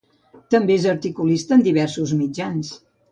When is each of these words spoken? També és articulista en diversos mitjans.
També 0.53 0.77
és 0.79 0.87
articulista 0.93 1.55
en 1.57 1.65
diversos 1.67 2.15
mitjans. 2.23 2.73